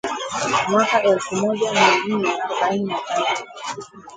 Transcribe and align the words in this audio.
mwaka 0.69 1.03
elfu 1.03 1.35
moja 1.35 1.71
mia 1.73 2.03
nne 2.07 2.29
arobaini 2.43 2.85
na 2.85 2.99
tatu 3.07 3.45